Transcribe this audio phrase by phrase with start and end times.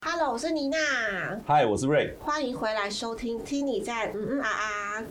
[0.00, 0.78] Hello，我是妮娜。
[1.48, 2.12] Hi，我是 Ray。
[2.20, 5.02] 欢迎回来收听，听你在嗯嗯啊啊。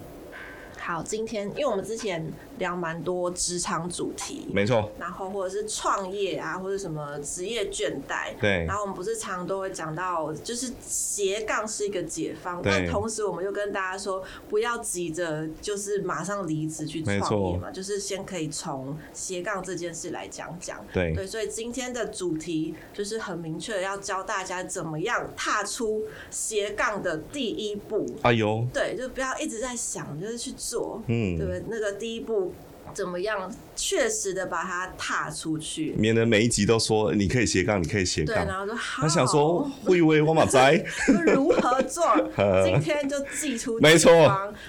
[0.79, 2.31] 好，今天因为我们之前
[2.61, 21.13] 聊蛮多职场主题，没错，然后或者是创业啊，或者什么职业倦怠，对，然后我们不是常常都会讲到，就是斜杠是一个解方，但同时我们又跟大家说，不要急着就是马上离职去创业嘛，就是先可以从斜杠这件事来讲讲，对。
[21.15, 30.51] 对，所以今天的主题就是很明确的要教大家怎么样踏出斜杠的第一步，哎呦，对，就不要一直在想，就是去。
[30.57, 31.63] 做，嗯，对不对？
[31.69, 32.50] 那个第一步
[32.93, 33.51] 怎么样？
[33.75, 38.35] 确实的把它踏出去，免得每一集都说你可以斜杠，你可以斜杠。
[38.35, 40.83] 对，然后说他想说会以为我马在
[41.33, 42.03] 如何做？
[42.63, 44.11] 今天就寄出，没错，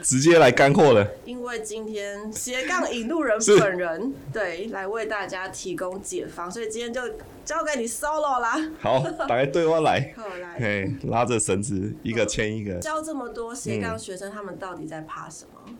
[0.02, 1.06] 直接来干货了。
[1.24, 7.02] 因为今天斜杠引路人本人对来为大家提供解方，所以今天就
[7.44, 8.70] 交给你 solo 啦。
[8.80, 12.76] 好，打开对话来， 好来，嘿，拉着绳子一个牵一个。
[12.76, 15.74] 教这么多斜杠学生，他们到底在怕什么？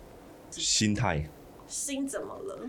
[0.51, 1.27] 心态，
[1.73, 2.69] 心怎么了？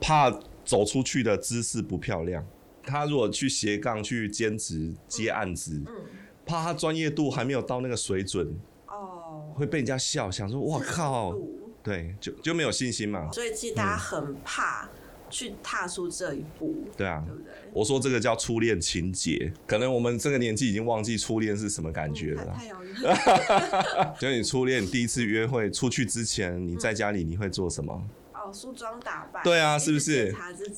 [0.00, 0.30] 怕
[0.64, 2.46] 走出去的姿势不漂亮。
[2.82, 6.04] 他如果去斜杠去兼职接案子，嗯嗯、
[6.44, 8.54] 怕他专业度还没有到那个水准，
[8.86, 11.34] 哦，会被人家笑，想说哇靠，
[11.82, 13.30] 对，就就没有信心嘛。
[13.32, 14.90] 所以其实大家很怕
[15.34, 17.52] 去踏出这一步，嗯、对啊，对不对？
[17.72, 22.54] 我说这个叫初恋情节，可能我们这个年纪已经忘记初恋是什么感觉了。
[22.56, 24.14] 太遥远。
[24.20, 28.00] 就你初恋，第一次约会出去之前，你在家里你会做什么？
[28.32, 29.42] 哦，梳妆打扮。
[29.42, 30.32] 对啊，是不是？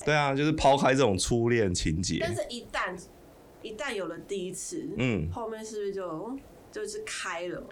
[0.06, 2.16] 对啊，就是抛开这种初恋情节。
[2.18, 2.98] 但是，一旦
[3.60, 6.38] 一旦有了第一次，嗯，后面是不是就
[6.72, 7.68] 就是开了嘛？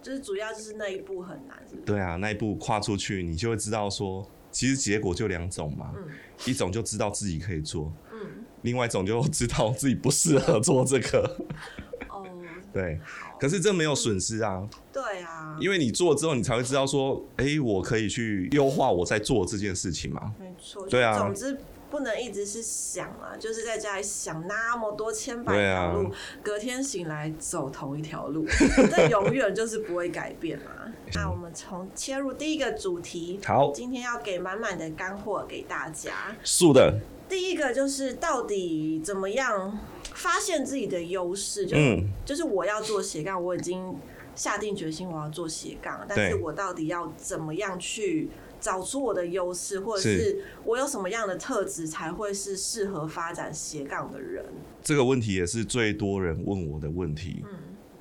[0.00, 1.86] 就是主要就是那一步很难，是不是？
[1.86, 4.24] 对啊，那一步跨出去，你就会知道说，
[4.54, 5.92] 其实结果就两种嘛。
[5.94, 6.04] 嗯。
[6.46, 7.92] 一种就知道自己可以做。
[8.62, 11.36] 另外一种就知道自己不适合做这个，
[12.08, 12.26] 哦，
[12.72, 12.98] 对，
[13.38, 21.58] 可是这没有损失啊，对啊，因为你做之后，你才会知道说，哎、欸，我可以去优化我在做这件事情嘛，没错，对啊，总之
[21.94, 26.10] 不能一直是想啊，就是在家里想那么多千百条路，啊、
[26.42, 28.44] 隔天醒来走同一条路，
[28.90, 30.92] 这永远就是不会改变嘛。
[31.14, 36.98] 那我们从切入第一个主题，好，今天要给满满的干货给大家，素的。
[37.28, 39.78] 第一个就是到底怎么样
[40.14, 41.64] 发现自己的优势？
[41.64, 43.96] 就、嗯、就是我要做斜杠，我已经
[44.34, 48.28] 下定决心我要做斜杠，但是我到底要怎么样去
[48.64, 54.42] 找出我的优势，或者是我有什么样的特质才会是适合发展斜杠的人？
[54.82, 57.58] 这个问题也是最多人问我的问题，嗯，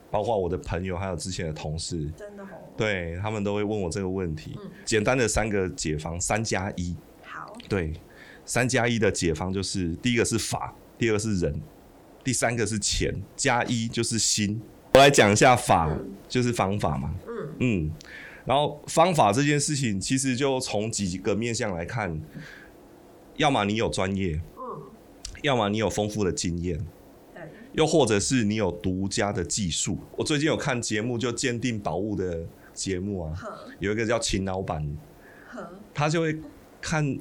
[0.10, 4.58] 包括我的朋友还有之前的同事，真的好，对他们都会问我这个问题。
[4.64, 7.92] 嗯、简单的三个解方，三加一，好，对。
[8.46, 11.62] 三加一的解方就是第一个是法，第二个是人，
[12.24, 13.14] 第三个是钱。
[13.36, 14.62] 加一就是心。
[14.94, 15.90] 我来讲一下法，
[16.30, 17.14] 就是方法嘛。
[17.28, 17.92] 嗯嗯。
[18.46, 22.22] 然后方法这件事情，其实就从几个面向来看，
[23.38, 24.82] 要么你有专业，嗯，
[25.42, 26.86] 要么你有丰富的经验，
[27.74, 29.98] 又或者是你有独家的技术。
[30.18, 33.34] 我最近有看节目，就鉴定宝物的节目啊，
[33.80, 34.98] 有一个叫秦老板，
[35.94, 36.40] 他就会
[36.82, 37.18] 看。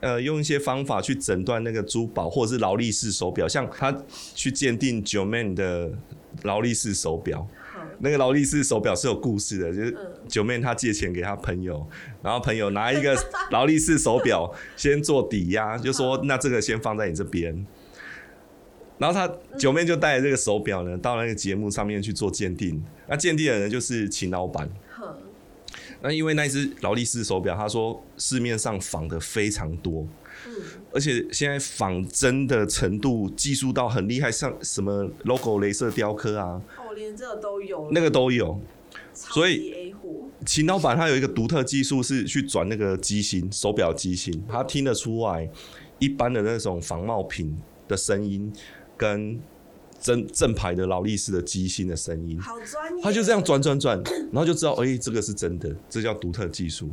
[0.00, 3.96] 呃，用一些方法去诊断那个珠宝，或者是劳力士手表，像他
[4.34, 5.90] 去鉴定 Joeman 的
[6.42, 7.63] 劳力士手表，嗯、
[8.04, 9.96] 那个劳力士手表是有故事的，就是
[10.28, 11.84] Joeman 他借钱给她朋友，
[12.22, 13.16] 然后朋友拿一个
[13.50, 17.66] 劳力士手表先做抵押，就说那这个先放在你这边，
[18.98, 19.26] 然后他
[19.58, 24.70] Joeman 就带着这个手表呢到那个节目上面去做鉴定，那鉴定的人就是秦老板。
[26.02, 30.06] 那因为那只劳力士手表，他说市面上仿的非常多，
[30.46, 30.52] 嗯，
[30.92, 38.60] 而且现在仿真的程度技术到很厉害，像什么 logo 镭射雕刻啊，哦，连这个都有，那个都有，
[39.12, 39.94] 所以
[40.46, 45.48] 秦老板他有一个独特技术是去转那个机芯，手表机芯，他听得出来
[45.98, 47.56] 一般的那种仿冒品
[47.88, 48.52] 的声音
[48.96, 49.40] 跟。
[50.00, 53.02] 正正牌的劳力士的机芯的声音，好专业。
[53.02, 56.90] 他就这样转转转，然后就知道，哎、欸，这个是真的，这叫独特技术。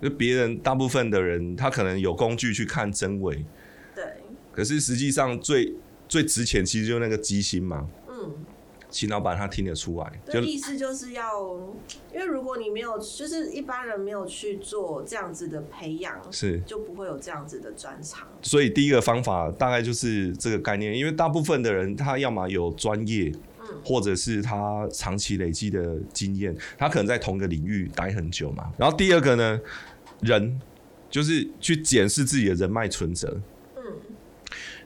[0.00, 3.44] 嗯，就别人大部分的人，他可能有工具去看真伪，
[3.94, 4.04] 对。
[4.52, 5.74] 可是实际上最
[6.08, 7.88] 最值钱，其实就是那个机芯嘛。
[8.08, 8.34] 嗯
[8.88, 11.22] 秦老板他听得出来，就意思就是要，
[12.14, 18.26] 因为如果你没有，就是一般人没有去做这样子的培养，是就不会有这样子的专长。
[18.40, 23.30] 所以第一个方法大概就是这个概念，因为大部分的人他要么有专业，
[23.68, 28.72] 嗯，或者是他长期累积的经验，他可能在同一个领域待很久嘛。
[28.78, 29.60] 然后第二个呢，
[30.20, 30.60] 人
[31.10, 33.40] 就是去检视自己的人脉存折。
[33.76, 33.82] 嗯，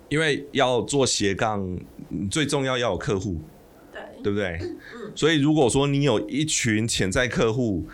[0.09, 1.79] 因为要做斜杠，
[2.31, 3.41] 最重要要有客户，
[3.93, 4.59] 对，对不对？
[4.61, 7.87] 嗯，所以如果说你有一群潜在客户，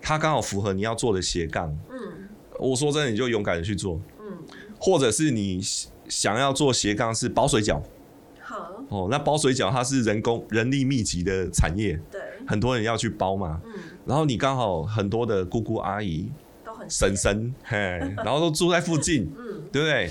[0.00, 4.38] 他刚好符合你要做的斜杠，嗯，我说真的，你就勇敢的去做，嗯，
[4.78, 5.60] 或者是你。
[6.08, 7.82] 想要做斜杠是包水饺，好
[8.88, 13.72] 哦，那包水饺它是人工人力密集的产业，对，很多人要去包嘛，嗯，
[14.06, 16.30] 然后你刚好很多的姑姑阿姨
[16.64, 17.76] 都很婶婶， 嘿，
[18.16, 20.10] 然后都住在附近，嗯，对不对？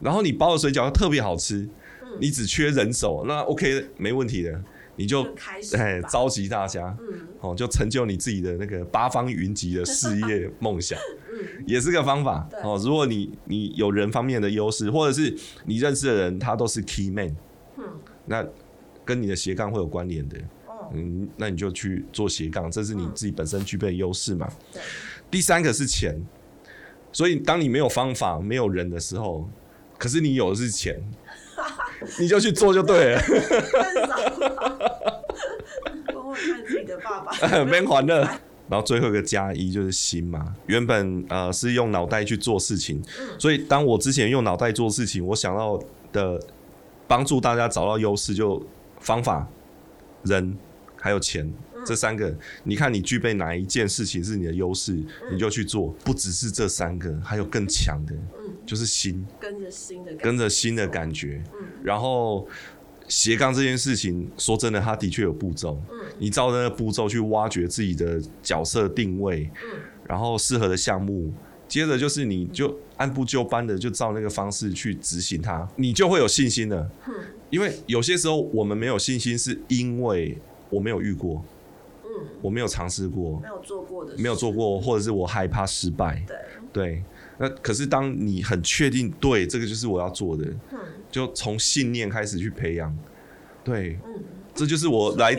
[0.00, 1.68] 然后你包的水饺特别好吃，
[2.02, 4.62] 嗯，你只缺人手，那 OK 没问题的，
[4.96, 5.26] 你就
[5.78, 10.98] 哎召集大家，嗯，哦，就成就你自己的那个八方云集的事业 梦想。
[11.66, 12.78] 也是个方法哦。
[12.84, 15.34] 如果你你有人方面的优势，或者是
[15.64, 17.36] 你认识的人他都是 key man，嗯，
[18.30, 18.46] 那
[19.04, 20.38] 跟你的斜杠会有关联的，
[20.94, 24.48] 嗯，那你就去做斜杠，这是你自己本身具备的优势嘛。
[24.72, 24.80] 对。
[25.28, 26.16] 第三个是钱，
[27.10, 29.48] 所以当你没有方法、没有人的时候，
[29.98, 30.96] 可是你有的是钱，
[32.20, 33.20] 你就去做就对了。
[36.14, 37.32] 我看自己的爸爸，
[37.66, 38.20] 没还的。
[38.68, 43.02] 然后最后一个加一就是心嘛，原本呃是用脑袋去做事情，
[43.36, 45.82] 所以当我之前用脑袋做事情，我想到
[46.12, 46.40] 的
[47.10, 48.64] 帮助大家找到优势，就
[49.00, 49.44] 方法、
[50.22, 50.56] 人
[50.96, 51.52] 还有钱
[51.84, 52.32] 这三个。
[52.62, 54.92] 你看你具备哪一件事情是你的优势，
[55.32, 55.88] 你就去做。
[56.04, 58.14] 不只是这三个，还有更强的，
[58.64, 61.42] 就是心，跟着心的，跟着心的感觉，
[61.82, 62.46] 然后。
[63.08, 65.82] 斜杠这件事情，说真的，它的确有步骤。
[65.90, 71.32] 嗯，你照那个步骤去挖掘自己的角色定位，嗯，然后适合的项目，
[71.70, 76.90] 接着就是你就按部就班的就照那个方式去执行它，你就会有信心了。
[77.06, 77.14] 嗯，
[77.48, 80.36] 因为有些时候我们没有信心，是因为
[80.68, 81.44] 我没有遇过，
[82.04, 82.10] 嗯，
[82.42, 86.22] 我没有尝试过，没有做过的，没有做过，或者是我害怕失败。
[86.26, 86.36] 对，
[86.72, 87.04] 对。
[87.38, 90.44] 那可是当你很确定，对，这个就是我要做的。
[90.72, 90.78] 嗯
[91.10, 92.96] 就从信念开始去培养，
[93.64, 94.22] 对，嗯，
[94.54, 95.36] 这就是我来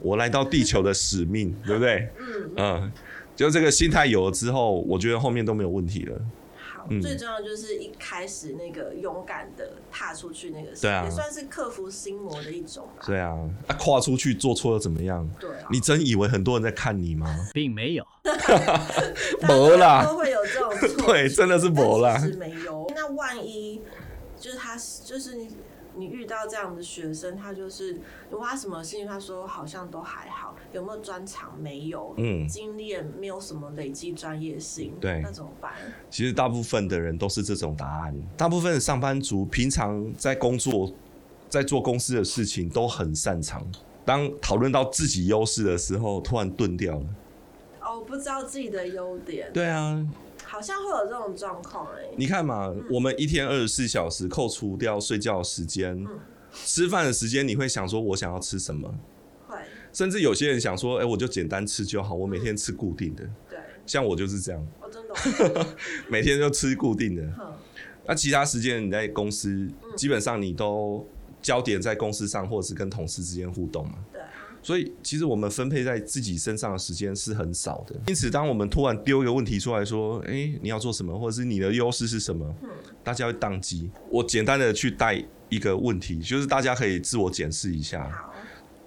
[0.00, 2.08] 我来到地球的使命，对不对？
[2.18, 2.92] 嗯嗯，
[3.36, 6.18] 就这个心态有了之后，我觉得后面都没有问题了。
[6.56, 12.88] 好，嗯、最重要就是一开始那个勇敢的踏出去，那个对啊，也算是克服心魔的一种。
[13.04, 13.36] 对啊，
[13.66, 15.28] 啊，跨出去做错了怎么样？
[15.40, 17.48] 对、啊，你真以为很多人在看你吗？
[17.52, 18.06] 并没有，
[19.42, 22.90] 没啦，都会有这种错， 对，真的是没啦，是没有。
[22.94, 23.80] 那万一？
[24.36, 25.38] 就是他，就是
[25.96, 28.00] 你，遇到这样的学生，他就是你
[28.32, 31.58] 问他什么事情，他说好像都还好，有没有专长？
[31.60, 35.72] 没有，嗯，经验没有什么累积专业性，对，那怎么办？
[36.10, 38.14] 其实大部分的人都是这种答案。
[38.36, 40.92] 大部分的上班族平常在工作，
[41.48, 43.64] 在做公司的事情都很擅长，
[44.04, 47.06] 当讨论到自己优势的时候，突然钝掉了。
[47.80, 49.50] 哦，不知道自己的优点。
[49.52, 50.06] 对啊。
[50.54, 56.20] 好像会有这种状况哎，你看嘛，嗯、我们一天二十四小时，扣除掉睡觉时间，嗯、
[56.52, 58.88] 吃饭的时间，你会想说，我想要吃什么？
[59.48, 59.58] 会，
[59.92, 63.24] 甚至有些人想说，哎、欸，我就简单吃就好，我每天吃固定的。
[63.50, 64.64] 对，像我就是这样。
[64.80, 65.66] 哦，真的。
[66.08, 67.22] 每天就吃固定的。
[67.24, 67.52] 嗯、
[68.06, 71.04] 那其他时间你在公司，嗯、基本上你都
[71.42, 73.94] 焦点在公司上，或者是跟同事之间互动嘛。
[74.64, 74.66] 对。
[74.66, 77.94] 所以，其实我们分配在自己身上的时间是很少的。
[78.08, 81.18] 因此，当我们突然丢一个问题出来说：“哎、欸，你要做什么？
[81.18, 82.54] 或者是你的优势是什么？”
[83.04, 83.90] 大家会宕机。
[84.10, 88.10] 我简单的去带一个问题，就是大家可以自我检视一下。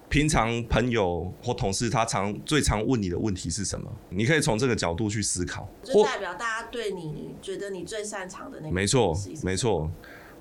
[0.08, 3.88] 平常朋友或同事他常最常问你的问题是什么？
[4.08, 5.68] 你可以从这个角度去思考。
[5.84, 8.74] 就代表大家对你觉得你最擅长的那个。
[8.74, 9.90] 没错，没错。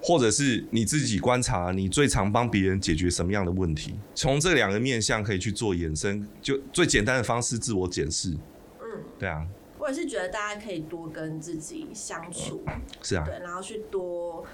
[0.01, 3.95] 或者是你自己观察，你最常帮别人解决什么样的问题？
[4.13, 8.29] 从这两个面向可以去做延伸，就最简单的方式自我检视。
[8.79, 9.45] 嗯，对啊。
[9.79, 12.63] 我也是觉得大家可以多跟自己相处，
[13.01, 14.45] 是啊，对，然后去多，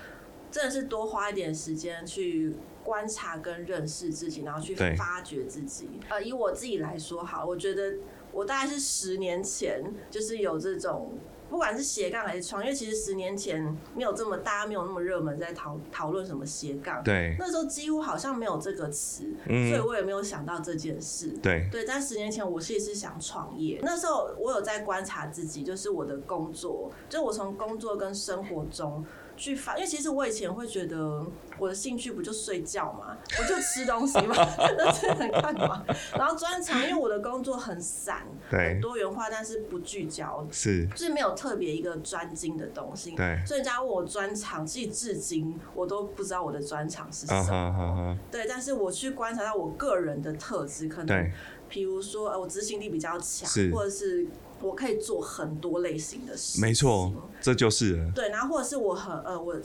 [0.50, 5.90] 真的是多花一点时间去观察跟认识自己，然后去发掘自己。
[6.10, 7.96] 呃，以我自己来说，好，我觉得
[8.32, 11.18] 我大概是十年前就是有这种。
[11.54, 17.04] 不管是斜杠还是创业，其实十年前没有这么大家，没有那么热门，在讨讨论什么斜杠。
[17.04, 21.28] 对，那时候几乎好像没有这个词，嗯、所以我也没有想到这件事。
[21.44, 23.80] 对，对，在十年前，我其实是想创业。
[23.84, 31.26] 那时候我有在观察自己，就是我的工作，就我从工作跟生活中去发，因为其实我以前会觉得
[31.58, 34.36] 我的兴趣不就睡觉嘛，我就吃东西嘛，
[34.78, 35.84] 那这能干嘛？
[36.18, 43.42] 然后专长，因为我的工作很散，对，很多元化，但是不聚焦，是，就是没有特别一个专精的东西，对。
[43.46, 48.18] 所以人家问我专长，其实至今我都不知道我的专长是什么，uh -huh, uh -huh.
[48.32, 48.46] 对。
[48.48, 51.32] 但是我去观察到我个人的特质，可能，
[51.68, 54.28] 比如说，呃，我执行力比较强，或者是。
[54.64, 58.30] 我可以做很多类型的事，没错，这就是对。
[58.30, 59.56] 然后或者是我很呃，我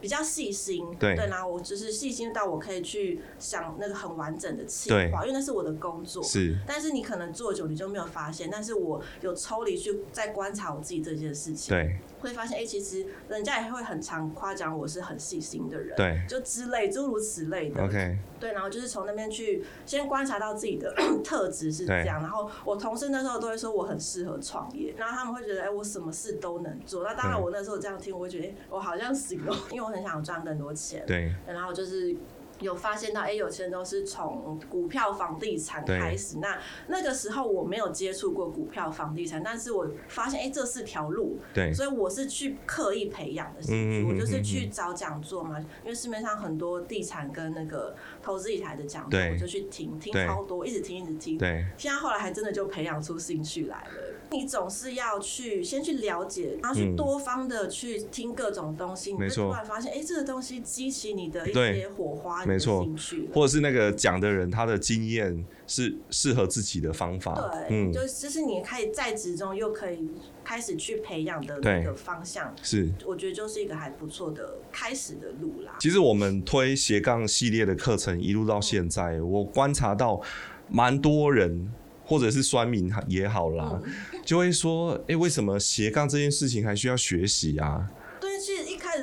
[0.00, 6.22] 比较细心，对，对，然后我就是细心到我可以去想那个很完整的计划，因为那是我的工作。
[6.22, 18.18] 是，但是你可能做久你就没有发现，但是我有抽离去在观察我自己这件事情，对，会发现哎、欸，其实人家也会很常夸奖我是很细心的人，对，就之类诸如此类的，OK。
[18.38, 27.04] 对，然后就是从那边去先观察到自己的 特质是这样，然后我同事那时候都会说我很适合创业，然后他们会觉得哎，我什么事都能做。
[27.04, 31.04] 那当然我那时候这样听，我会觉得我好像行哦，因为我很想赚更多钱。
[31.06, 32.16] 对，然后就是。
[32.60, 36.38] 有发现到，哎、欸，有些人都是从股票、房地产开始。
[36.38, 41.38] 那那个时候我没有接触过股票、房地产，但是我发现，哎、欸，这是条路。
[41.54, 51.38] 对，所以我是去刻意培养的兴趣、嗯，我就是去找讲座嘛，因为市面上很多地产跟那个投资理财的讲座，我就去听，听超多，一直听，一直听。
[51.38, 54.14] 对，现在后来还真的就培养出兴趣来了。
[54.30, 62.44] 你总是要去先去了解，然后去多方的去听各种东西，嗯、你就突然发现，哎、欸，这个东西激起你的一些火花。
[62.44, 62.86] 没错，
[63.32, 67.34] 或者是那个讲的人，他的经验是适合自己的方法。
[67.34, 70.10] 对，嗯，就就是你可以在职中又可以
[70.44, 75.76] 开始去培养的那个方向，是我觉得就是一个还不错的开始的路啦。
[75.80, 80.20] 其实我们推斜杠系列的课程一路到现在，嗯、我观察到
[80.68, 81.72] 蛮多人
[82.08, 83.92] 或者是酸民也好啦，嗯、
[84.24, 87.86] 就会说，哎、欸，为什么斜杠这件事情还需要学习啊？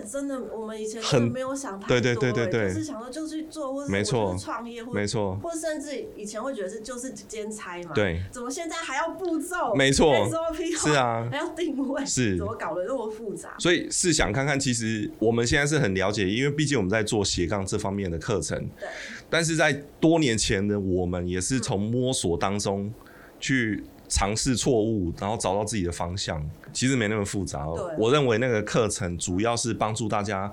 [0.06, 4.06] 真的，我们以前真的没有想太多，对对对对对，就是想说就去做，或者是
[4.38, 9.74] 创业，或没错，或甚至以前会觉得是就是兼差嘛，对，怎么现在还要步骤？
[9.76, 13.56] 没错，SOP 是啊，还要定位，是，怎么搞得那么复杂？
[13.60, 18.88] 所以试想看看，其实我们现在是很了解，因为毕竟我们在做斜杠这方面的课程，对，
[19.30, 22.94] 但是在多年前的我们也是从摸索当中
[23.40, 23.84] 去。
[24.08, 27.68] 尝试错误，然后找到自己的方向，其实没那么复杂。
[27.98, 30.52] 我认为那个课程主要是帮助大家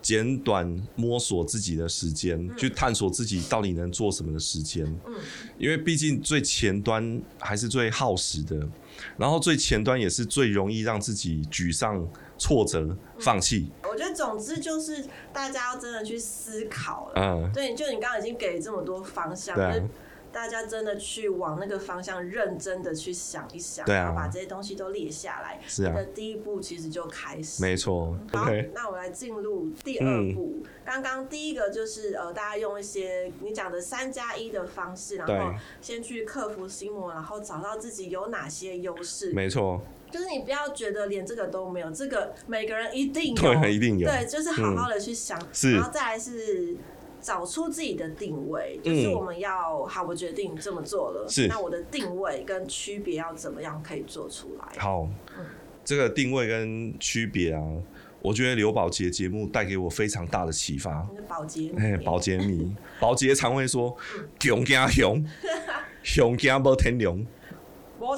[0.00, 4.84] 简短摸索自己的时间，嗯，去探索自己到底能做什么的时间。
[5.06, 5.14] 嗯，
[5.58, 8.68] 因为毕竟最前端还是最耗时的，
[9.16, 12.06] 然后最前端也是最容易让自己沮丧、
[12.36, 13.70] 挫折、放弃。
[13.82, 17.14] 我觉得总之就是大家要真的去思考了。
[17.16, 19.54] 嗯，对，就你刚刚已经给这么多方向。
[19.54, 19.88] 对啊。
[20.34, 25.60] 大家真的去往那个方向认真的去想一想，对啊，把这些东西都列下来。
[25.64, 27.62] 是啊，你的第一步其实就开始。
[27.62, 28.18] 没错。
[28.32, 30.58] 好.那我来进入第二步。
[30.84, 39.32] 刚、嗯、刚第一个就是呃，大家用一些你讲的三加一的方式，然后先去克服心魔，然后找到自己有哪些优势。
[39.32, 39.80] 没错。
[40.10, 44.08] 就是你不要觉得连这个都没有，这个每个人一定有，对，一定有。
[44.08, 46.76] 对，就是好好的去想，嗯、然后再来是。
[47.24, 51.26] 找出自己的定位，就是我们要、嗯、好，我决定这么做了。
[51.26, 54.78] 是，那我的定位跟区别要怎么样可以做出来？
[54.78, 55.46] 好，嗯、
[55.82, 57.62] 这个定位跟区别啊，
[58.20, 61.08] 我觉得刘宝杰节目带给我非常大的启发。
[61.26, 63.96] 宝杰，哎，宝杰迷，宝杰常会说
[64.38, 65.24] ：“熊惊熊，
[66.04, 67.26] 熊惊无天良。”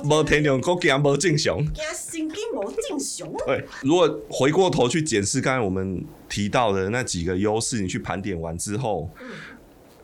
[0.05, 1.59] 无天良，国惊无正常。
[1.73, 3.33] 惊神经无正常。
[3.47, 9.31] 对，如果回过头去检视刚才我们提到的那几个优势，你去盘点完之后，嗯，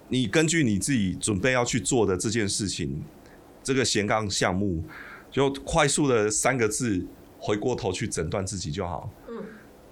[0.09, 3.03] 你根据你自己准备要去做的这件事情，
[3.63, 4.83] 这个斜杠项目，
[5.31, 7.05] 就快速的三个字，
[7.39, 9.11] 回过头去诊断自己就好。
[9.29, 9.45] 嗯，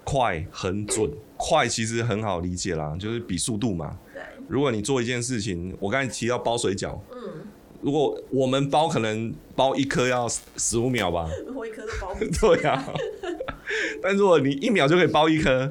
[0.03, 1.11] 快、很准。
[1.37, 3.97] 快其实很好理解啦，就是比速度嘛。
[4.13, 4.21] 对。
[4.47, 6.99] 如果你做一件事情，我刚才提到包水饺。
[7.11, 7.47] 嗯。
[7.81, 12.25] 如果我们包可能包一颗要十五秒吧， 我一颗都包不。
[12.55, 12.93] 对啊，
[14.01, 15.65] 但如果你一秒就可以包一颗，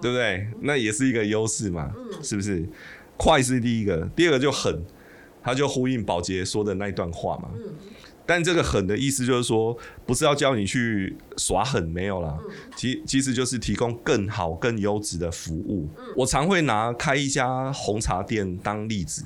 [0.00, 0.46] 对不对？
[0.60, 1.92] 那也是一个优势嘛，
[2.22, 2.64] 是不是？
[3.16, 4.82] 快是第一个，第二个就狠，
[5.42, 7.50] 他就呼应宝洁说的那一段话嘛。
[8.30, 12.38] 但这个狠的意思就是说，不是要教你去耍狠，没有啦。
[12.76, 15.88] 其其实就是提供更好、更优质的服务。
[16.14, 19.24] 我常会拿开一家红茶店当例子。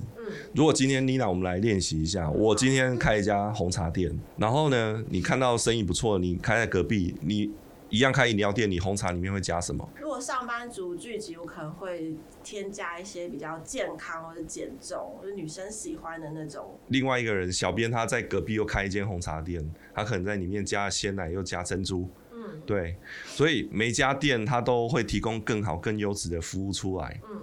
[0.54, 2.30] 如果今天妮娜，我们来练习一下。
[2.30, 7.50] 我今天开一家红茶店，然后呢，你看到生意不错，你开在隔壁，你
[7.90, 9.88] 一样开饮料店，你红茶里面会加什么？
[10.00, 16.78] 如果上班族聚集，我可能会添加一些比较健康或者减重，或者女生喜欢的那种。
[16.88, 19.64] 另外一个人，小编他在隔壁又开一间红茶店，
[19.94, 22.08] 他可能在里面加鲜奶又加珍珠。
[22.32, 27.20] 嗯对，所以每家店他都会提供更好、更优质的服务出来。
[27.30, 27.40] 嗯，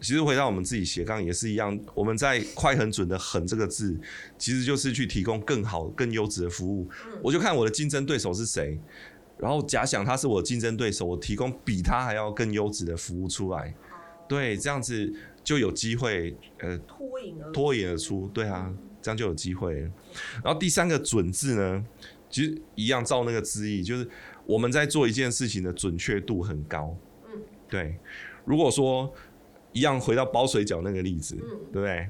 [0.00, 3.98] 其实回到我们自己斜杠也是一样，我们在快、很、准的“狠”这个字，
[4.38, 6.88] 其实就是去提供更好、更优质的服务。
[7.06, 8.78] 嗯，我就看我的竞争对手是谁，
[9.38, 13.74] 然后假想他是我竞争对手，我提供比他还要更优质的服务出来。
[14.28, 15.12] 对，这样子
[15.42, 18.28] 就有机会呃脱颖而脱颖而出。
[18.32, 18.72] 对啊，
[19.02, 19.80] 这样就有机会。
[20.42, 21.84] 然后第三个“准”字呢，
[22.30, 24.08] 其实一样照那个字意，就是。
[24.46, 26.94] 我们在做一件事情的准确度很高，
[27.32, 27.96] 嗯，对。
[28.44, 29.10] 如果说
[29.72, 32.08] 一样回到包水饺那个例子，嗯，对不对？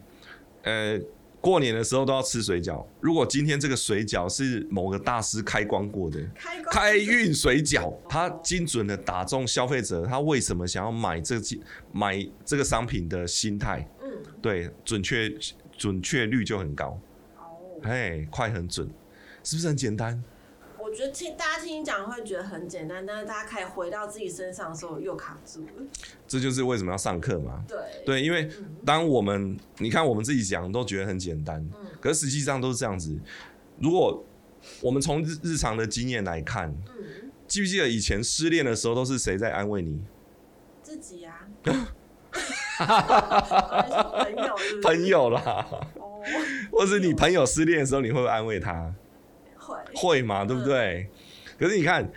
[0.64, 1.00] 呃，
[1.44, 2.82] 过年的时候都要吃水饺。
[3.02, 11.60] 如果今天这个水饺是某个大师开光过的，开开运水饺，他精准的打中消费者，他为什么想要买这件
[11.92, 14.08] 买这个商品的心态，嗯，
[14.40, 15.30] 对，准确
[15.76, 16.98] 准确率就很高。
[17.36, 17.42] 哦，
[17.82, 18.88] 哎，快很准，
[19.42, 20.24] 是不是很简单？
[20.94, 25.82] 我觉得听大家听你讲会觉得很简单，但是大家可以回到自己身上的时候又卡住了。
[26.28, 27.64] 这就是为什么要上课嘛。
[27.66, 28.48] 对对，因为
[28.86, 33.18] 当我们、嗯、你看我们自己讲都觉得很简单，嗯、可是实际上都是这样子。
[33.80, 34.24] 如果
[34.80, 40.00] 我们从日日常的经验来看，嗯、记不记得以前失恋的时候都是谁在安慰你？
[40.80, 41.90] 自己呀、啊。
[44.22, 44.80] 朋友是不是？
[44.80, 45.66] 朋友啦。
[45.98, 46.22] 哦。
[46.70, 48.94] 或是你朋友失恋的时候，你会不会安慰他？
[49.94, 51.08] 会嘛，对不对？
[51.08, 52.10] 嗯、可是你看，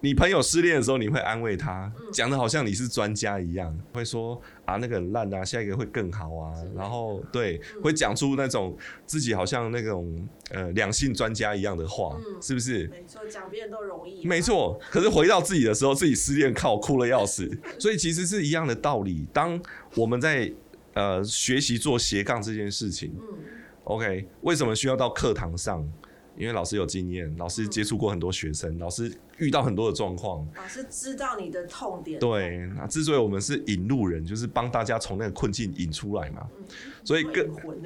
[0.00, 6.52] 你朋友失恋的时候，你会安慰他，讲的好像你是专家一样，会说啊，那个很烂啊，下一个会更好啊。
[6.76, 12.88] 然后对，嗯、会讲出那种自己好像那种呃两性专家一样的话，嗯、是不是？
[12.88, 14.26] 没错，讲别人都容易。
[14.26, 17.48] 没错，可是回到自己的时候，自己失恋靠哭了要死。
[17.78, 19.24] 所以其实是一样的道理。
[19.32, 19.60] 当
[19.94, 20.52] 我们在
[20.94, 23.38] 呃学习做斜杠这件事情，嗯
[23.84, 25.88] ，OK，为什么需要到课堂上？
[26.36, 32.18] 因为老师有经验，老师接触过很多学生，嗯、老师遇到很多的状况，老师知道你的痛点。
[32.18, 36.48] 对，那之所以我们是引路人，就是帮大家从那个困境引出来嘛。
[36.56, 36.64] 嗯、
[37.04, 37.78] 所以更混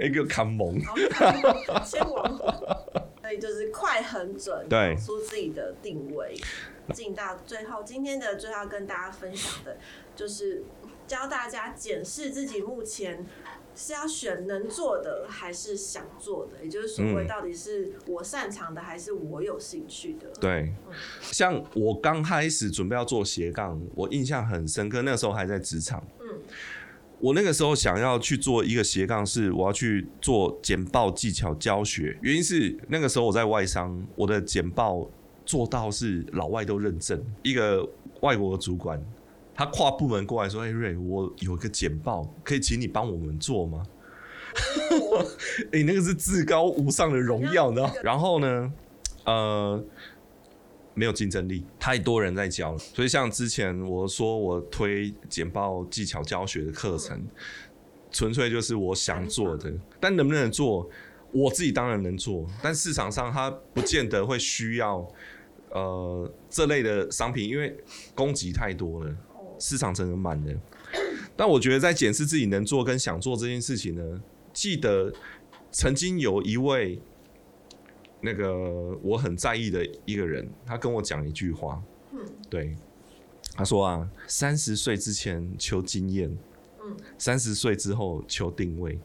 [0.00, 0.80] 一 个看蒙，
[1.84, 2.54] 先亡魂，
[3.20, 6.34] 所以就是快、很、准，对，出自己的定位。
[6.94, 9.76] 进到最后，今天的最后要跟大家分享的，
[10.14, 10.62] 就是
[11.08, 13.26] 教大家检视自己目前。
[13.76, 16.64] 是要选能做的还是想做的？
[16.64, 20.28] 也就是所谓到底是我擅长的还是我有兴趣的？
[20.28, 20.74] 嗯、对，
[21.20, 25.02] 像我刚开始准备要做斜杠，我印象很深刻。
[25.02, 26.40] 那个时候还在职场，嗯，
[27.20, 32.16] 我那个时候想要去做一个斜杠，是我要去做简报技巧教学。
[32.22, 35.06] 原因是那个时候我在外商，我的简报
[35.44, 37.86] 做到是老外都认证，一个
[38.22, 38.98] 外国的主管。
[39.56, 43.82] 他跨部门过来说：“哎、欸，瑞，我有一个简报，可以请你帮我们做吗？”
[45.72, 47.90] 哎、欸，那个是至高无上的荣耀，你知道？
[48.02, 48.72] 然后呢，
[49.24, 49.82] 呃，
[50.94, 52.78] 没有竞争力，太多人在教了。
[52.78, 57.22] 所以像之前我说我推简报技巧教学的课程，
[58.10, 60.88] 纯粹就是我想做的，但能不能做，
[61.32, 65.06] 我自己当然能做，但市场上它不见得会需要
[65.70, 67.76] 呃这类的商品，因为
[68.14, 69.14] 供给太多了。
[69.58, 70.54] 市场真的满的，
[71.36, 75.12] 但我觉得在检视自己能做跟想做这件事情呢，记得
[75.72, 77.00] 曾经有一位
[78.20, 82.18] 那个我很在意的一个人，他跟我讲一句话，嗯
[82.50, 82.76] 对，
[83.54, 86.30] 他说啊，三十岁之前求经验，
[86.82, 88.98] 嗯三十岁之后求定位。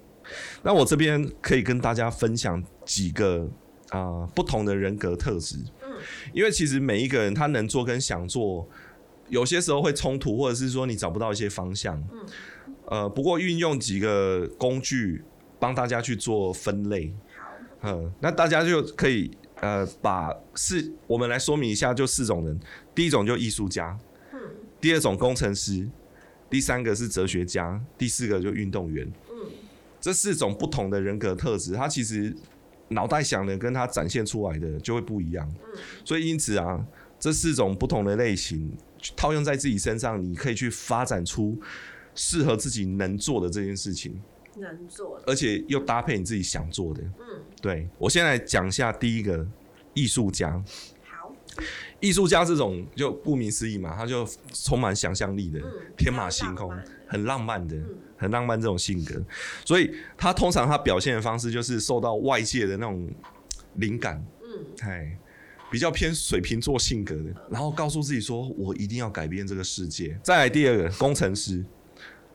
[0.62, 3.50] 那我这边可以跟大家分享几个
[3.90, 5.94] 啊、不同的人格特质，嗯
[6.34, 8.68] 因为其实每一个人他能做跟想做。
[9.32, 11.98] 有些时候会冲突，或者是说你找不到一些方向。
[12.12, 12.20] 嗯，
[12.88, 15.24] 呃，不过运用几个工具
[15.58, 17.14] 帮大家去做分类。
[17.40, 17.50] 好，
[17.84, 22.60] 嗯，那大家就可以呃把四，我们来说明一下，就四种人。
[22.94, 23.98] 第一种就艺术家，
[24.34, 24.40] 嗯，
[24.82, 25.90] 第二种工程师，
[26.50, 29.10] 第三个是哲学家，第四个就运动员。
[29.30, 29.50] 嗯，
[30.02, 32.36] 这四种不同的人格特质，他其实
[32.90, 35.50] 脑袋想的跟他展现出来的就会不一样。
[35.74, 36.86] 嗯，所以因此啊，
[37.18, 38.70] 这四种不同的类型。
[39.16, 41.60] 套用在自己身上，你可以去发展出
[42.14, 44.22] 适合自己能做的这件事情，
[44.58, 47.02] 能做的，而且又搭配你自己想做的。
[47.20, 49.48] 嗯，对，我先来讲一下第一个
[49.94, 50.52] 艺术家。
[51.04, 51.34] 好，
[52.00, 56.72] 艺术家这种就顾名思义嘛，他就充满想象力的，嗯、天马行空，
[57.08, 59.24] 很浪漫的，嗯、很浪漫这种性格。
[59.66, 63.10] 所以他通常他表现的方式就是受到外界的那种
[63.76, 64.24] 灵感。
[64.44, 65.18] 嗯，哎。
[65.72, 71.64] 比较偏水瓶座性格的，然后告诉自己说：“我一定要改变这个世界。”再来第二个工程师，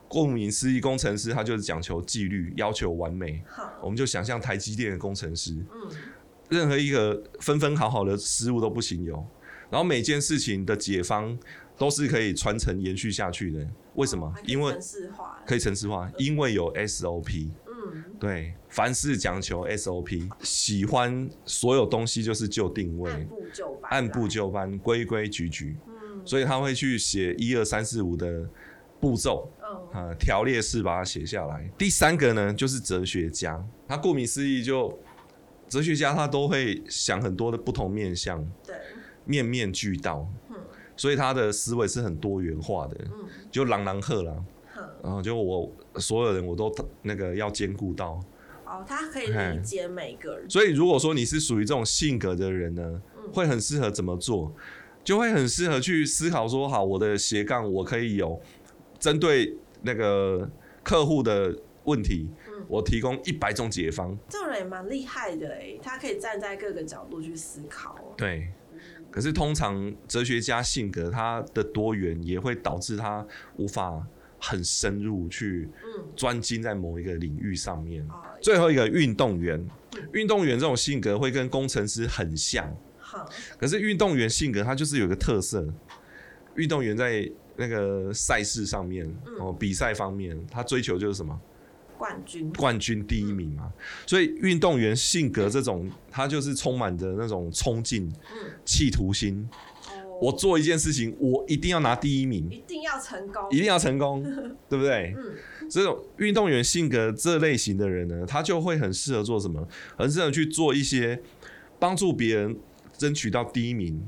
[0.07, 3.43] 顾名思义，工程师他就是讲求纪律，要求完美。
[3.47, 5.91] 好，我们就想象台积电的工程师，嗯，
[6.49, 9.23] 任何一个分分好好的失误都不行有，
[9.69, 11.37] 然后每件事情的解方
[11.77, 13.67] 都是可以传承延续下去的。
[13.93, 14.33] 为什么？
[14.45, 14.75] 因为
[15.45, 17.49] 可以程式化，因为有 SOP。
[17.93, 25.77] 嗯，对，凡事讲求 SOP，喜欢所有东西就是就定位，按部就班，按部就班，规规矩矩。
[25.87, 28.47] 嗯，所以他会去写一二三四五的
[28.99, 29.51] 步骤，
[29.91, 31.69] 啊，条列式把它写下来。
[31.77, 34.97] 第三个呢，就是哲学家，他顾名思义就。
[35.69, 38.73] 哲学家他都会想很多的不同面向，对，
[39.25, 40.55] 面面俱到，嗯，
[40.95, 44.33] 所以他的思维是很多元化的，嗯，就朗朗赫啦，
[45.07, 46.69] 然后就我所有人我都
[47.01, 48.19] 那个要兼顾到，
[48.65, 54.53] 哦，他可以理解每个人，所以如果说你是属于这种性格的人呢，嗯，会很适合怎么做，
[55.05, 58.37] 就会很适合去思考说，好，我的斜杠我可以有
[58.99, 60.49] 针对那个
[60.83, 62.29] 客户的问题。
[62.67, 67.97] 我提供一百种解方，这种人也蛮厉害的哎，他可以站在各个角度去思考。
[68.17, 68.49] 对，
[69.09, 74.05] 可是通常哲学家性格他的多元也会导致他无法
[74.39, 75.69] 很深入去
[76.15, 78.03] 专精在某一个领域上面。
[78.09, 79.59] 嗯、最后一个运动员，
[80.13, 82.75] 运、嗯、动员这种性格会跟工程师很像。
[82.99, 85.65] 好，可是运动员性格他就是有一个特色，
[86.55, 89.05] 运动员在那个赛事上面
[89.39, 91.39] 哦、嗯，比赛方面，他追求就是什么？
[91.97, 98.07] 冠军，冠军第一名嘛，嗯、所以运动员性格这种，他就是充满着那种冲劲、
[98.63, 99.57] 企、嗯、图心、哦。
[100.21, 104.23] 我做一件事情，我一定要拿第一名，一定要成功，一定要成功，
[104.69, 105.13] 对不对？
[105.17, 105.35] 嗯，
[105.69, 109.67] 这种运动员性格这类型的人呢，他就会很适合做什么？
[109.97, 111.21] 很适合去做一些
[111.79, 112.57] 帮助别人
[112.97, 114.01] 争取到第一名，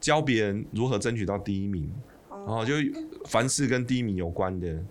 [0.00, 1.92] 教别人如何争取到第一名，
[2.28, 2.74] 哦、然后就
[3.26, 4.82] 凡事跟第一名有关的，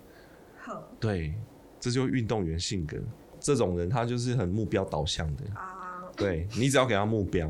[0.58, 1.34] 好，对。
[1.78, 2.98] 这就是运动员性格，
[3.40, 5.44] 这种人他就是很目标导向的。
[6.16, 7.48] 对，你只要给他目标，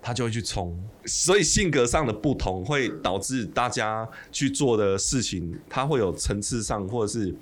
[0.00, 0.78] 他就会去冲。
[1.04, 7.34] 所以性格上的不同会导致大家去做的事情，他会有层次上或者是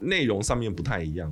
[0.00, 1.30] 内容上面不太一样。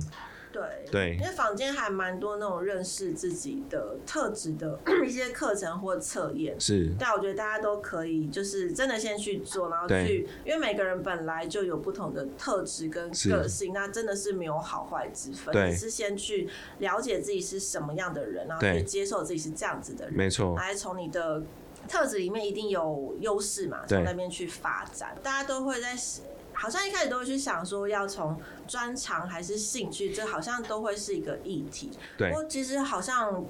[0.93, 6.93] 对，因为坊间还蛮多那种认识自己的特质的 一些课程或测验，是。
[6.99, 20.55] 但我觉得大家都可以，就是真的先去做，然后去，因为每个人本来就有不同的特质跟个性，那真的是没有好坏之分，只是先去了解自己是什么样的人，然后去接受自己是这样子的人，没错。
[20.55, 21.41] 来从你的
[21.89, 25.97] 特质里面一定有优势嘛，从那边去发展，大家都会在。
[26.53, 31.91] 好像一开始都会去想说要从专长还是兴趣，这好像都会是一个议题。
[32.17, 32.29] 对。
[32.29, 33.43] 不过其实好像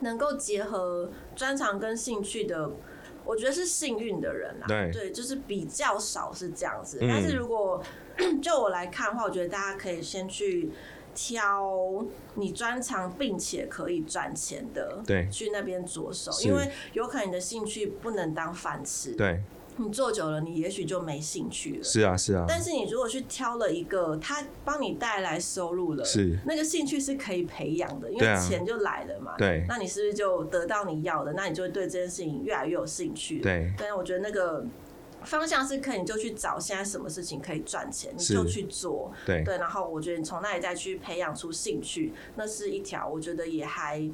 [0.00, 2.70] 能够结合专长跟兴趣的，
[3.24, 4.66] 我觉得是幸运的人啊。
[4.66, 4.90] 对。
[4.90, 6.98] 对，就是比较少是这样子。
[7.00, 7.08] 嗯。
[7.08, 7.82] 但是如果
[8.42, 10.70] 就我来看的话，我觉得大家可以先去
[11.14, 19.12] 挑你专长并且可以赚钱的，对，去那边着手，因为有可能你的兴趣不能当饭吃。
[19.14, 19.42] 对。
[19.78, 21.82] 你做久了，你也许就没兴趣了。
[21.84, 22.46] 是啊，是啊。
[22.48, 29.34] 但是你如果去挑了一个，他帮你带来收入了，是那个兴趣是可以培养的，因为钱就来了嘛。
[29.36, 29.64] 对。
[29.68, 31.34] 那你是不是就得到你要的？
[31.34, 33.38] 那你就会对这件事情越来越有兴趣。
[33.40, 33.72] 对。
[33.78, 34.64] 但是我觉得那个
[35.24, 39.12] 方向是可以，你就去找现在什么事情可以赚钱，你就去做。
[39.26, 39.44] 对。
[39.44, 39.58] 对。
[39.58, 44.08] 然后我觉得你从那里再去培养出兴趣，那是一条我觉得也还。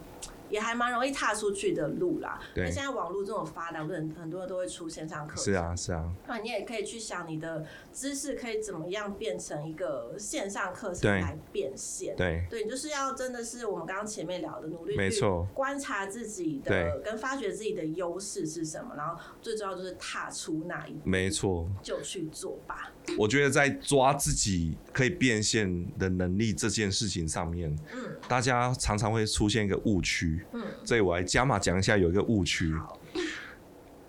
[0.53, 2.39] 也还蛮容易踏出去的路啦。
[2.55, 2.65] 对。
[2.65, 5.45] 那现在网络这么发达，很很多人都会出线上课程。
[5.45, 6.13] 是啊，是啊。
[6.29, 12.15] 那你也可以去想你的知识可以怎么样变成一个线上课程来变现。
[12.15, 12.47] 对。
[12.51, 15.21] 对，你就是要真的是我们刚刚前面聊的努力去
[15.55, 21.09] 观察自己的，跟发掘自己的优势是什么，然后最重要就是踏出那一步。
[21.09, 21.67] 没错。
[21.83, 22.93] 就去做吧。
[23.19, 32.73] 我觉得在抓自己可以变现的能力这件事情上面，嗯，大家常常会出现一个误区，嗯，所以我来加码讲一下，有一个误区。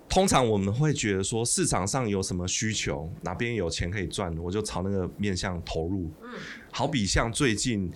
[0.08, 6.10] 通常我们会觉得说，市场上有什么需求，哪边有钱可以赚，我就朝那个面向投入。
[6.22, 6.30] 嗯，
[6.72, 7.92] 好比像最近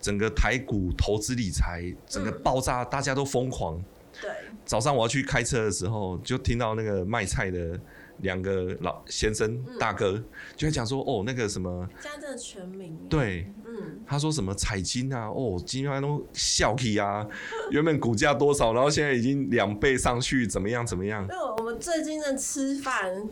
[0.00, 3.82] 整个台股投资理财整个爆炸，大家都疯狂。
[4.22, 4.30] 对，
[4.64, 7.78] 早上我要去开车的时候，就听到那个卖菜的。
[8.20, 10.24] 两个老先生大哥、嗯、
[10.56, 17.26] 就在讲说哦，那个什么，现在真的全名对，嗯，他说什么彩金啊，哦，今天都笑起啊，
[17.70, 21.22] 原本股价多少，然后现在已经两倍上去，怎么样怎么样？
[21.22, 23.28] 因为我们最近在吃饭。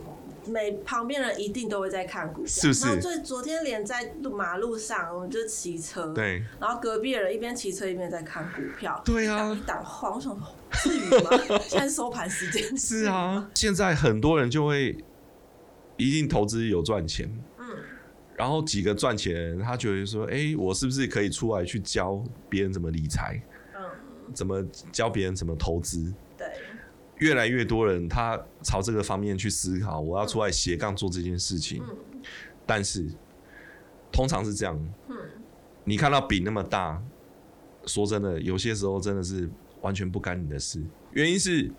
[0.48, 2.86] 每旁边人一定都会在看股票，是不是？
[2.86, 10.38] 然后最昨天连在路马路上，我们就骑车，对，然后隔壁的人一边骑车一边在看股票，对啊，一档晃，我想
[10.72, 11.30] 至于吗？
[11.68, 14.96] 现在收盘时间是啊，现在很多人就会
[15.96, 17.66] 一定投资有赚钱，嗯，
[18.36, 23.42] 然后几个赚钱人，他觉得说，哎、欸，我是不是可以出来去教别人怎么理财？
[23.74, 23.82] 嗯，
[24.34, 26.12] 怎么教别人怎么投资。
[27.18, 31.82] 对，越来越多人他朝这个方面去思考，我要出来斜杠做这件事情。
[31.82, 32.22] 嗯，
[32.64, 33.06] 但是
[34.12, 34.78] 通常是这样。
[35.08, 35.16] 嗯，
[35.84, 37.02] 你看到饼那么大，
[37.86, 39.48] 说真的，有些时候真的是
[39.80, 40.82] 完全不干你的事。
[41.12, 41.70] 原因是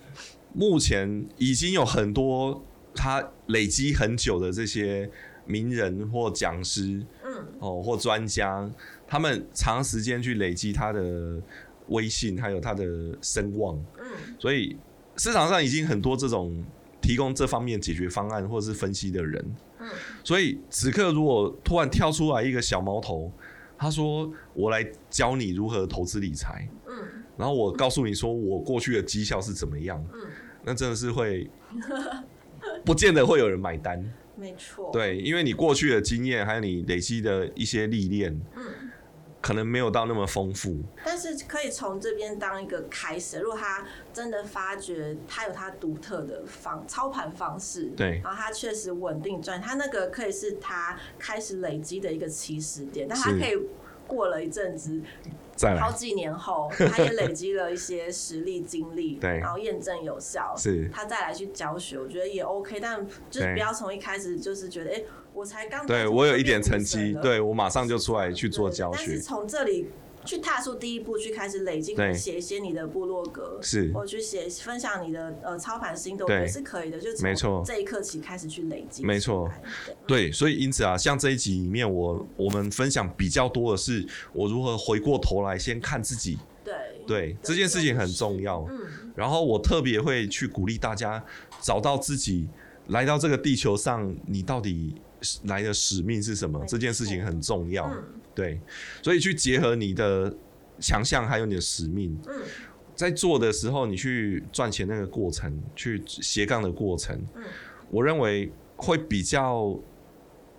[0.53, 2.63] 目前已经有很多
[2.95, 5.09] 他累积很久的这些
[5.45, 8.69] 名人或讲师，嗯，哦，或专家，
[9.07, 11.41] 他们长时间去累积他的。
[11.89, 14.75] 威信还有他的声望，嗯，所以
[15.17, 16.63] 市场上已经很多这种
[17.01, 19.43] 提供这方面解决方案或者是分析的人，
[19.79, 19.87] 嗯，
[20.23, 23.31] 所以此刻如果突然跳出来一个小毛头，
[23.77, 26.93] 他说我来教你如何投资理财，嗯，
[27.37, 30.19] 然后我告诉你说我过去的绩效是怎么样，嗯，
[30.63, 31.49] 那真的是会
[32.85, 34.03] 不见得会有人买单，
[34.35, 38.63] 没错，对，因为你过去的经验还有你累积的一些历练，嗯。
[39.39, 43.39] 可能没有到那么丰富，但是可以从这边当一个开始。
[43.39, 53.07] 如果他真的发觉他有他独特的方操盘方式，对，然后他确实稳定赚，他那个可以是他开始累积的一个起始点。
[53.07, 53.55] 但他可以
[54.05, 55.01] 过了一阵子，
[55.79, 62.79] 好几年后，他也累积了一些实力经历， 对，然后验证有效，是，他再来去教学，我觉得也 OK。
[62.79, 65.03] 但就是不要从一开始就是觉得，哎。
[65.33, 68.97] 我才刚对我有一点成绩，对我马上就出来去做教学。
[68.97, 69.87] 但是从这里
[70.27, 76.99] 去踏出第一步，去开始累积，写一些你的部落格，是，或去写分享你的呃操盘心得也是可以的。
[76.99, 79.49] 就没错，这一刻起开始去累积，没错。
[80.05, 86.37] 对，所以因此啊，像这一集里面，我我们分享比较多的是我如何回过头来先看自己。
[86.63, 86.73] 对
[87.07, 88.67] 对，这件事情很重要。
[88.69, 91.23] 嗯，然后我特别会去鼓励大家
[91.61, 92.47] 找到自己
[92.87, 94.93] 来到这个地球上，你到底。
[95.45, 96.63] 来的使命是什么？
[96.67, 98.03] 这件事情很重要，嗯、
[98.35, 98.59] 对，
[99.01, 100.33] 所以去结合你的
[100.79, 102.41] 强项还有你的使命，嗯、
[102.95, 107.43] 在做的时候，你去赚钱那个过程，去斜杠的过程，嗯、
[107.89, 109.77] 我认为会比较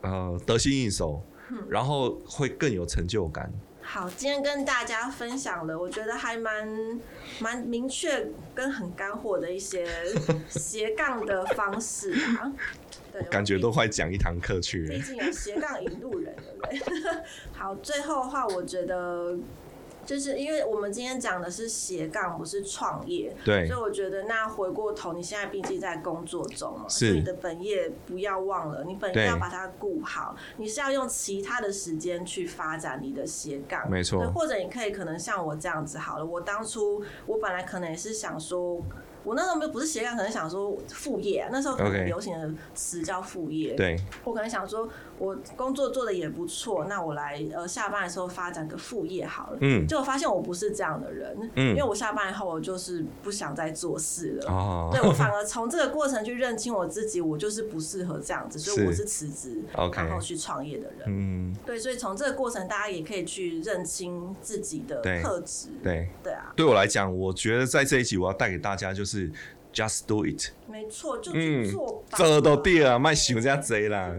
[0.03, 3.53] 呃得心应手，嗯、然后会更有成就感。
[3.81, 7.01] 好，今天跟大家分享了，我觉得还蛮
[7.41, 9.89] 蛮明确跟很干货的一些
[10.47, 12.53] 斜杠的方式啊。
[13.21, 14.95] 对，感觉都快讲一堂课去了。
[14.95, 17.03] 毕竟有斜杠引路人，对不对？
[17.53, 19.37] 好，最后的话，我觉得。
[20.07, 38.83] 就是因为我们今天讲的是斜杠，不是创业，对，所以我觉得那回过头，你现在毕竟在工作中嘛，是你的本业不要忘了，你本业要把它顾好，你是要用其他的时间去发展你的斜杠，没错，或者你可以可能像我这样子好了，我当初我本来可能也是想说。
[39.25, 41.49] 我那时候不是斜杠，可能想说副业啊。
[41.53, 43.75] 那时候可能流行的词叫副业。
[43.75, 43.97] 对。
[44.25, 49.59] 我可能想说，我工作做的也不错，那我来呃下班的时候发展个副业好了。
[49.61, 49.87] 嗯。
[49.87, 51.51] 结果发现我不是这样的人。
[51.57, 51.71] 嗯。
[51.71, 54.51] 因为我下班以后，我就是不想再做事了。
[54.51, 54.89] 哦。
[54.91, 61.03] 对，我反而从这个过程去认清我自己，我就是不适合这样子，所以我是辞职，然后去创业的人。
[61.07, 61.55] 嗯。
[61.67, 65.69] 对，所以从这个过程，大家也可以去认清自己的特质。
[65.83, 66.09] 对。
[66.23, 66.53] 对啊。
[66.57, 69.08] 对我来讲，我觉得在这一集我要带给大家就是。
[69.71, 70.51] Just do it。
[70.67, 72.17] 没错，就去做吧。
[72.17, 74.13] 这都对了，卖想这样贼啦。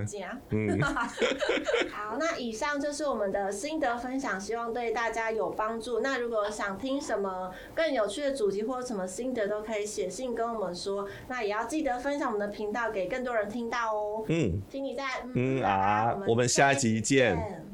[0.51, 0.79] 嗯。
[1.91, 6.01] 好，那以上就是我们的心得分享，希望对大家有帮助。
[6.01, 11.07] 那如果想听什么更有趣的主题或者什么心得，都可以写信跟我们说。
[11.27, 14.23] 那也要记得分享我们的频道给更多人听到哦。
[14.27, 14.61] 嗯。
[14.69, 17.65] 请你在嗯，嗯啊，我们下集见。